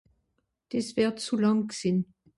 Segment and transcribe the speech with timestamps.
[0.71, 1.97] des wert zu làng g'sìn